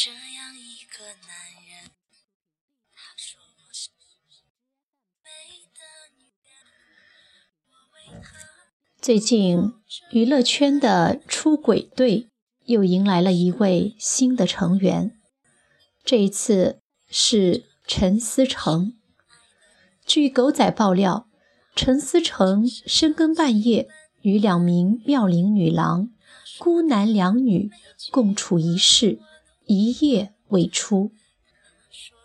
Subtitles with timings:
[0.00, 1.34] 这样一个男
[1.66, 1.90] 人，
[2.94, 3.88] 他说我是，
[9.00, 9.72] 最近，
[10.12, 12.28] 娱乐圈的出轨队
[12.66, 15.18] 又迎来了一位新的成员，
[16.04, 16.80] 这一次
[17.10, 18.96] 是陈思诚。
[20.06, 21.28] 据狗仔爆料，
[21.74, 23.88] 陈思诚深更半夜
[24.22, 26.10] 与两名妙龄女郎
[26.56, 27.72] 孤男两女
[28.12, 29.18] 共处一室，
[29.68, 31.12] 一夜未出。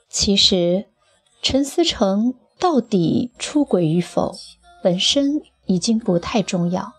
[0.10, 0.86] 其实，
[1.42, 4.34] 陈思诚到底出轨与否，
[4.82, 6.94] 本身已经不太重要，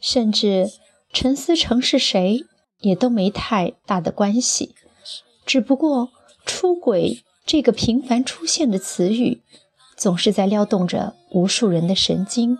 [0.00, 0.70] 甚至
[1.12, 2.44] 陈思诚是谁
[2.80, 4.74] 也都没太大的关系。
[5.44, 6.10] 只不过
[6.46, 9.42] “出轨”这个频繁出现的词语，
[9.96, 12.58] 总是在撩动着无数人的神经，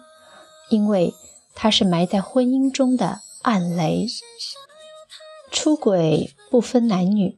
[0.70, 1.14] 因为
[1.54, 4.06] 它是埋在婚姻中的暗雷。
[5.60, 7.36] 出轨不分男女，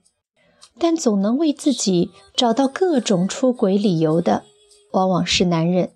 [0.79, 4.45] 但总能为自己找到各种出轨理由的，
[4.93, 5.93] 往往是男人。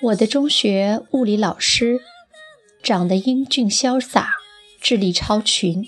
[0.00, 2.00] 我的中学物理老师
[2.82, 4.36] 长得英俊潇洒，
[4.80, 5.84] 智力超群，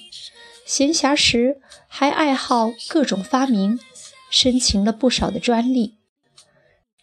[0.67, 3.81] 闲暇时还爱好各种发明，
[4.29, 5.97] 申请了不少的专利。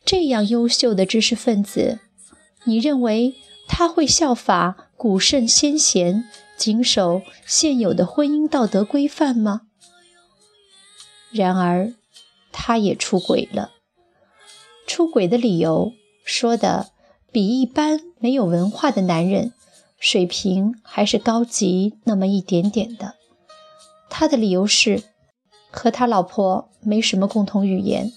[0.05, 1.97] 这样优秀的知识分子，
[2.65, 3.33] 你认为
[3.67, 6.25] 他会效法古圣先贤？
[6.59, 9.61] 谨守现有的婚姻道德规范吗？
[11.31, 11.93] 然而，
[12.51, 13.71] 他也出轨了。
[14.85, 15.93] 出轨的理由
[16.25, 16.89] 说的
[17.31, 19.53] 比一般没有文化的男人
[19.99, 23.15] 水平还是高级那么一点点的。
[24.09, 25.03] 他的理由是
[25.71, 28.11] 和他老婆没什么共同语言。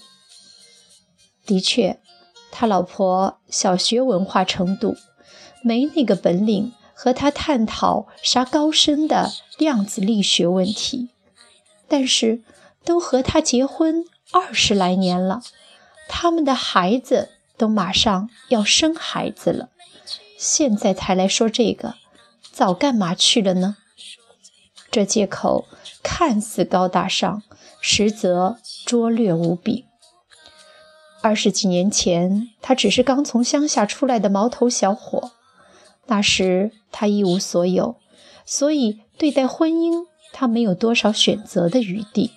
[1.45, 2.01] 的确，
[2.51, 4.97] 他老婆小学文化程度，
[5.63, 6.73] 没那个本领。
[6.93, 11.09] 和他探讨啥高深的量子力学问题，
[11.87, 12.41] 但是
[12.85, 15.41] 都和他结婚二十来年了，
[16.07, 19.69] 他们的孩子都马上要生孩子了，
[20.37, 21.95] 现在才来说这个，
[22.51, 23.77] 早干嘛去了呢？
[24.91, 25.65] 这借口
[26.03, 27.41] 看似高大上，
[27.81, 29.85] 实则拙劣无比。
[31.21, 35.31] 二十几年前，他只是刚从乡下出来的毛头小伙。
[36.07, 37.97] 那时他一无所有，
[38.45, 42.31] 所以对待婚姻，他没有多少选择的余地。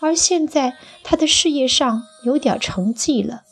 [0.00, 3.42] 而现在他的事业上有点成绩了，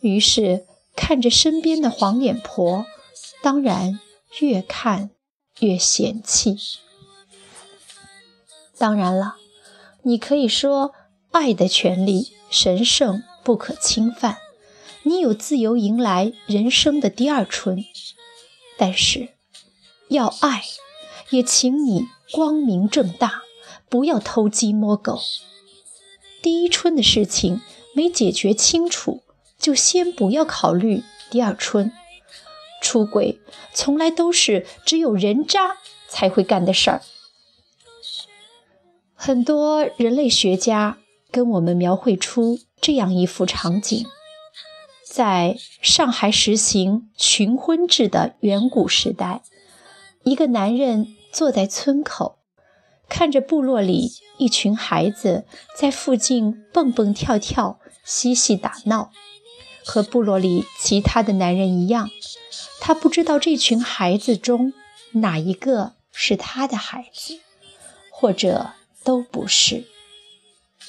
[0.00, 2.84] 于是看着身边的黄脸婆，
[3.42, 3.98] 当然
[4.40, 5.10] 越看
[5.60, 6.56] 越嫌弃。
[8.78, 9.36] 当然了，
[10.02, 10.92] 你可以说
[11.30, 14.36] 爱的权利神圣不可侵犯，
[15.02, 17.82] 你有自由迎来人生的第二春。
[18.78, 19.30] 但是，
[20.08, 20.64] 要爱，
[21.30, 23.42] 也请你光明正大，
[23.88, 25.18] 不要偷鸡摸狗。
[26.42, 27.62] 第一春的事情
[27.94, 29.22] 没解决清楚，
[29.58, 31.92] 就先不要考虑第二春。
[32.82, 33.40] 出轨
[33.72, 35.78] 从来都是只有人渣
[36.08, 37.02] 才会干的事儿。
[39.14, 40.98] 很多人类学家
[41.32, 44.06] 跟我们描绘出这样一幅场景。
[45.16, 49.40] 在上海实行群婚制的远古时代，
[50.24, 52.36] 一个男人坐在村口，
[53.08, 59.10] 看着部落里一群孩子在附近蹦蹦跳跳、嬉戏打闹，
[59.86, 62.10] 和部落里其他的男人一样，
[62.78, 64.74] 他不知道这群孩子中
[65.12, 67.40] 哪一个是他的孩子，
[68.10, 68.72] 或者
[69.02, 69.86] 都不是。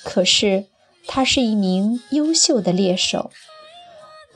[0.04, 0.66] 可是
[1.08, 3.32] 他是一名优秀的猎手。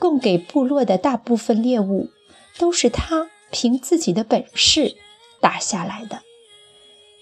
[0.02, 2.10] 供给部落的大部分猎物，
[2.58, 4.96] 都是他凭自己的本事
[5.40, 6.22] 打下来的。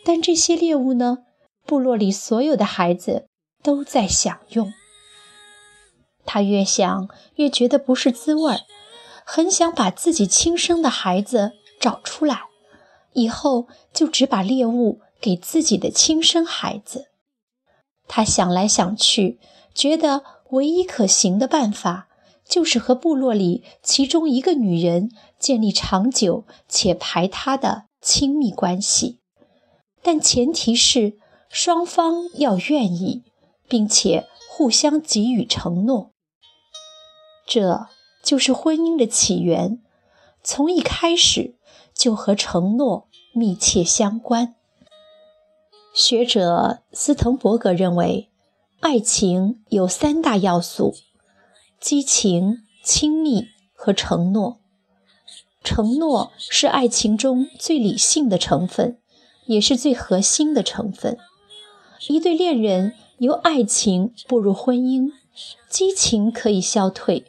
[0.02, 1.18] 但这些猎物呢，
[1.66, 3.26] 部落里所有的孩子
[3.62, 4.72] 都在享用。
[6.24, 8.60] 他越想越觉得不是滋味儿，
[9.26, 12.44] 很想把自己亲生的孩子找出来，
[13.12, 17.08] 以后就只把猎物给自己的亲生孩子。
[18.08, 19.38] 他想来想去，
[19.74, 22.06] 觉得唯一可行的办法。
[22.50, 29.20] 就是和部落里其中一个女人建立长久且排他的亲密关系，
[30.02, 31.16] 但前提是
[31.48, 33.22] 双方要愿意，
[33.68, 36.10] 并且互相给予承诺。
[37.46, 37.86] 这
[38.22, 39.80] 就是婚姻的起源，
[40.42, 41.54] 从一开始
[41.94, 44.56] 就和承诺密切相关。
[45.94, 48.28] 学者斯滕伯格认为，
[48.80, 50.94] 爱情有三大要素。
[51.80, 54.60] 激情、亲密和承诺。
[55.64, 58.98] 承诺是爱情中最理性的成分，
[59.46, 61.16] 也是最核心的成分。
[62.08, 65.10] 一对恋人由爱情步入婚姻，
[65.70, 67.24] 激情可以消退，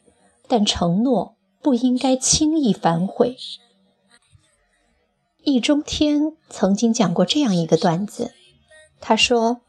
[0.49, 3.37] 但承诺不应该轻易反悔。
[5.43, 8.31] 易中天曾经讲过这样一个段子，
[8.99, 9.61] 他说：“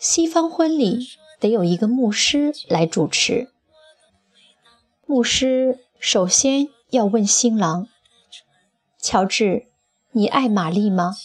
[0.00, 1.06] 西方婚礼
[1.38, 3.52] 得有一个牧师来主持，
[5.06, 7.88] 牧师首先要问新郎，
[9.00, 9.66] 乔治，
[10.12, 11.16] 你爱玛丽吗？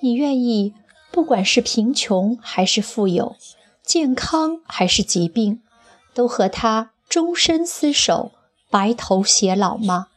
[0.00, 0.74] 你愿意？”
[1.12, 3.36] 不管是贫穷还是富有，
[3.84, 5.62] 健康还是疾病，
[6.12, 8.32] 都和他终身厮守，
[8.68, 10.08] 白头偕老吗？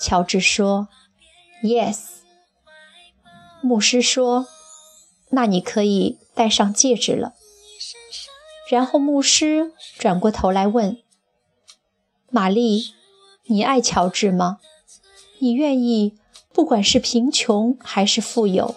[0.00, 0.86] 乔治说
[1.64, 1.98] ：“Yes。”
[3.60, 4.46] 牧师说
[5.30, 7.34] ：“那你可以戴上戒指了。”
[8.70, 11.02] 然后牧师转过头来问
[12.30, 12.94] ：“玛丽，
[13.46, 14.58] 你爱乔治吗？
[15.40, 16.16] 你愿意？
[16.52, 18.76] 不管是贫穷还是富有。”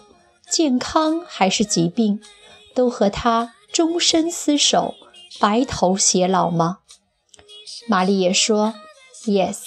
[0.50, 2.21] 健康还是疾病，
[2.75, 4.94] 都和他终身厮守，
[5.39, 6.79] 白头偕老吗？
[7.88, 8.75] 玛丽也说
[9.25, 9.57] ：“Yes。”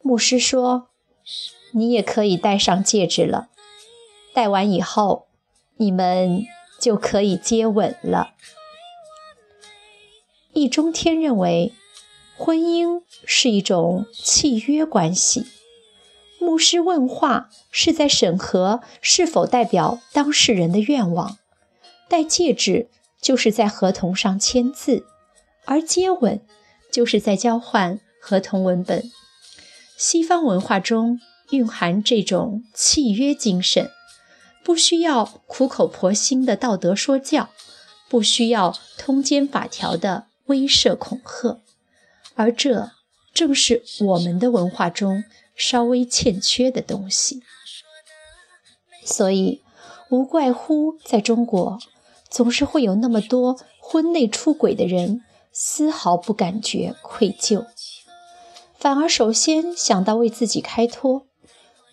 [0.00, 0.88] 牧师说
[1.72, 3.48] ：“你也可以戴上戒指了。
[4.32, 5.26] 戴完以后，
[5.76, 6.46] 你们
[6.80, 8.30] 就可以接吻了。”
[10.54, 11.74] 易中天认为，
[12.38, 15.44] 婚姻是一种契约关系。
[16.38, 21.36] 牧师问话是在审核是否代表当事人的愿望，
[22.08, 22.88] 戴戒指
[23.20, 25.04] 就是在合同上签字，
[25.64, 26.40] 而接吻
[26.92, 29.10] 就是在交换合同文本。
[29.96, 31.18] 西方文化中
[31.50, 33.90] 蕴含这种契约精神，
[34.64, 37.50] 不需要苦口婆心的道德说教，
[38.08, 41.60] 不需要通奸法条的威慑恐吓，
[42.38, 42.92] 而这
[43.34, 45.24] 正是我们的文化中。
[45.60, 47.42] 稍微欠缺的东西，
[49.04, 49.64] 所以
[50.08, 51.80] 无怪乎在中国
[52.30, 57.66] 总是会有那么多婚内出轨的人，丝毫不感觉愧疚，
[58.78, 61.26] 反而首先想到为自己开脱。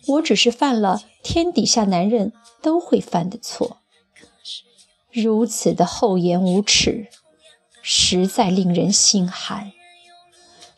[0.06, 2.32] 我只是犯了天底下男人
[2.62, 3.78] 都会犯的错，
[5.10, 7.08] 如此的厚颜无耻，
[7.82, 9.72] 实在令人心寒。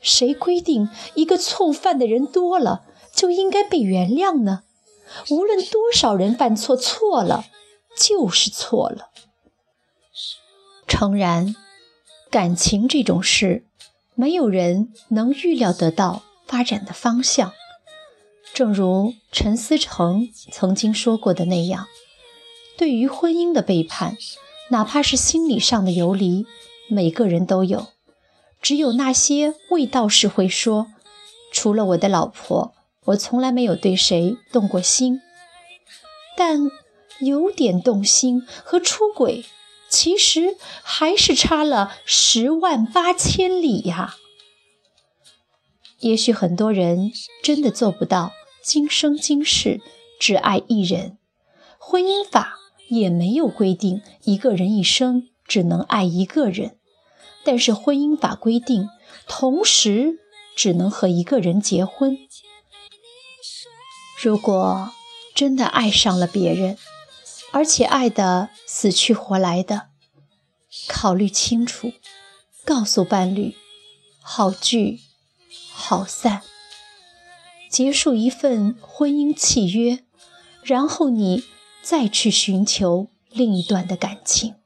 [0.01, 4.63] 谁规定一个错犯的人多了就应该被原谅呢？
[5.31, 7.47] 无论多少人犯错，错了
[7.97, 9.11] 就是错了。
[10.87, 11.55] 诚然，
[12.31, 13.65] 感情这种事，
[14.15, 17.53] 没有人能预料得到发展的方向。
[18.55, 21.87] 正如陈思诚曾经说过的那样，
[22.77, 24.17] 对于婚姻的背叛，
[24.71, 26.47] 哪怕是心理上的游离，
[26.89, 27.89] 每个人都有。
[28.61, 30.89] 只有那些卫道士会说
[31.53, 32.75] ：“除了我的老婆，
[33.07, 35.21] 我从来没有对谁动过心。”
[36.37, 36.71] 但
[37.21, 39.45] 有点动心和出轨，
[39.89, 44.15] 其实还是差了十万八千里呀。
[46.01, 47.11] 也许很多人
[47.43, 48.33] 真的做不到
[48.63, 49.81] 今生今世
[50.21, 51.19] 只爱一人，
[51.77, 52.57] 婚姻法
[52.89, 56.78] 也没有规定一个人一生只能爱一个人。
[57.51, 58.91] 但是婚姻法规定，
[59.27, 60.19] 同时
[60.55, 62.19] 只能和一个人结婚。
[64.23, 64.91] 如果
[65.35, 66.77] 真的爱上了别人，
[67.51, 69.89] 而且爱得死去活来的，
[70.89, 71.95] 考虑清楚，
[72.67, 73.57] 告诉伴侣，
[74.21, 75.01] 好聚
[75.73, 76.43] 好散，
[77.71, 80.05] 结束一份婚姻契约，
[80.63, 81.45] 然后你
[81.81, 84.57] 再去寻求另一段的感情。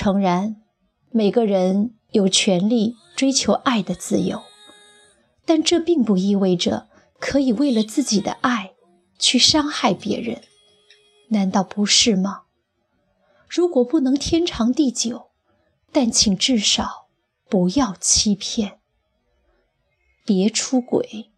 [0.00, 0.62] 诚然，
[1.10, 4.44] 每个人有权利追求爱的自由，
[5.44, 6.88] 但这并不意味着
[7.18, 8.74] 可以为了自己的爱
[9.18, 10.42] 去伤害别人，
[11.30, 12.42] 难道不是吗？
[13.48, 15.30] 如果不能天长地久，
[15.90, 17.08] 但请至少
[17.48, 18.78] 不要欺骗，
[20.24, 21.32] 别出轨，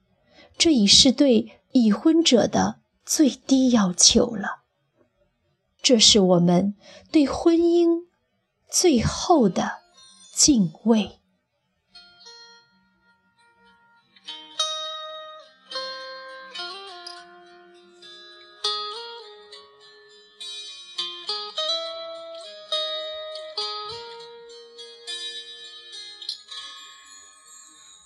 [0.58, 4.64] 这已是对已婚者的最低要求了。
[5.80, 6.74] 这是我们
[7.10, 8.09] 对婚姻。
[8.70, 9.82] 最后的
[10.32, 11.18] 敬畏。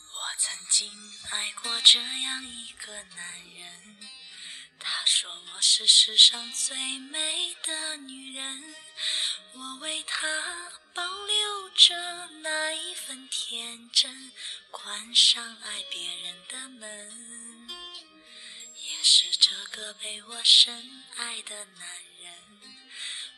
[0.09, 0.88] 我曾经
[1.30, 3.99] 爱过这样一个男人，
[4.87, 8.75] 他说我是世上最美的女人。
[9.55, 10.29] 我为他
[10.93, 14.31] 保留着那一份天真，
[14.71, 17.69] 关上爱别人的门，
[18.75, 19.25] 也是。
[19.38, 21.88] 这个被我深爱的男
[22.21, 22.33] 人，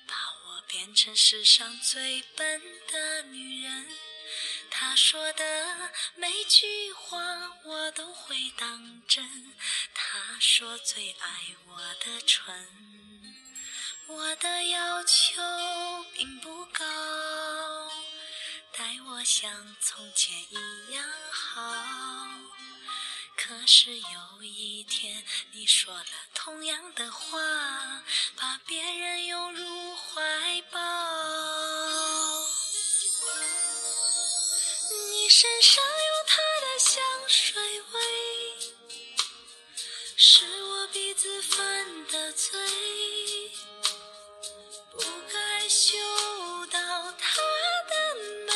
[0.05, 0.15] 把
[0.47, 3.89] 我变成世上最笨的女人。
[4.79, 7.19] 他说的每句话
[7.65, 9.27] 我都会当真。
[9.95, 12.55] 他说最爱我的唇，
[14.07, 15.41] 我的要求
[16.13, 16.85] 并不高，
[18.77, 21.75] 待我像从前一样好。
[23.35, 26.05] 可是有一天，你说了
[26.35, 27.39] 同样的话，
[28.37, 32.26] 把别人拥入怀抱。
[35.27, 38.01] 你身上有他的香水味，
[40.17, 42.61] 是我鼻子犯的罪，
[44.93, 45.03] 不
[45.33, 45.99] 该嗅
[46.71, 46.79] 到
[47.19, 48.15] 他的
[48.47, 48.53] 美，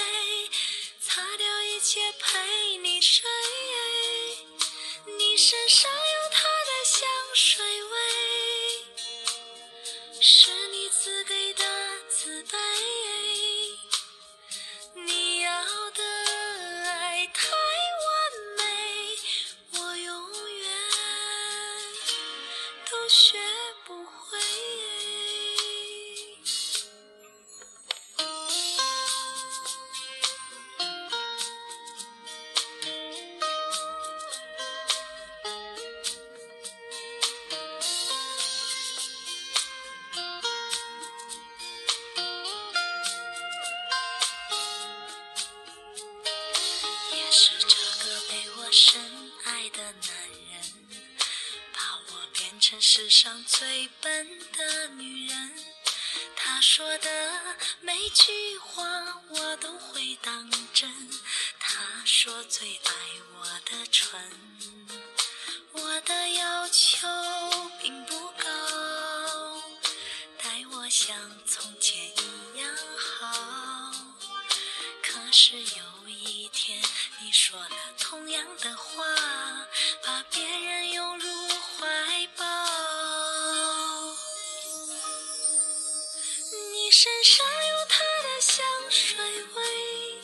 [1.00, 3.28] 擦掉一切陪你睡。
[5.18, 7.00] 你身上有他的香
[7.34, 7.64] 水
[53.00, 55.52] 世上最笨的女人。
[56.37, 57.09] 他说的
[57.80, 58.85] 每句话
[59.30, 60.90] 我都会当真。
[61.59, 62.92] 他说最爱
[63.38, 64.21] 我的唇，
[65.73, 67.09] 我的要求
[67.80, 69.62] 并不高，
[70.37, 71.16] 待我像
[71.47, 73.95] 从前一样好。
[75.02, 76.78] 可是有一天，
[77.23, 79.02] 你说了同样的话，
[80.04, 81.19] 把别人拥
[87.02, 89.16] 身上有他的香水
[89.54, 90.21] 味，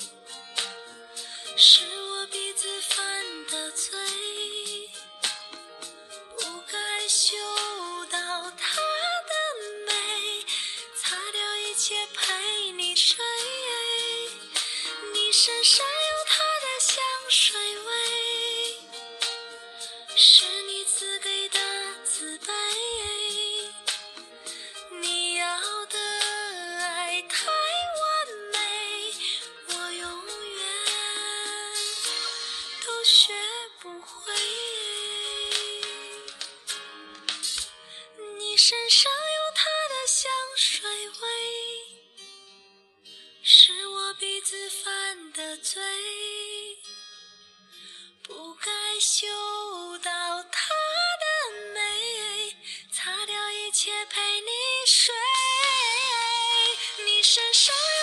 [1.56, 3.98] 是我鼻子犯的罪，
[6.38, 7.34] 不该嗅
[8.10, 8.18] 到
[8.50, 9.32] 他的
[9.86, 10.44] 美，
[11.00, 13.24] 擦掉一切陪你睡。
[15.14, 18.76] 你身上有他的香水味，
[20.14, 21.45] 是你赐给
[49.00, 49.26] 嗅
[49.98, 50.10] 到
[50.44, 50.74] 她
[51.20, 51.24] 的
[51.74, 52.56] 美，
[52.90, 54.50] 擦掉一切陪你
[54.86, 55.14] 睡。
[57.04, 57.95] 你身上。